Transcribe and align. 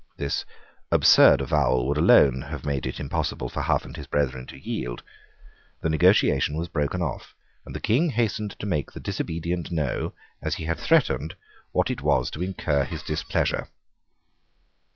This 0.17 0.45
absurd 0.91 1.41
avowal 1.41 1.87
would 1.87 1.97
alone 1.99 2.41
have 2.41 2.65
made 2.65 2.87
it 2.87 2.99
impossible 2.99 3.49
for 3.49 3.61
Hough 3.61 3.85
and 3.85 3.95
his 3.95 4.07
brethren 4.07 4.47
to 4.47 4.57
yield. 4.57 5.03
The 5.81 5.91
negotiation 5.91 6.57
was 6.57 6.67
broken 6.69 7.03
off; 7.03 7.35
and 7.67 7.75
the 7.75 7.79
King 7.79 8.09
hastened 8.09 8.57
to 8.57 8.65
make 8.65 8.91
the 8.93 8.99
disobedient 8.99 9.69
know, 9.71 10.13
as 10.41 10.55
he 10.55 10.63
had 10.65 10.79
threatened, 10.79 11.35
what 11.71 11.91
it 11.91 12.01
was 12.01 12.31
to 12.31 12.41
incur 12.41 12.83
his 12.83 13.03
displeasure. 13.03 13.67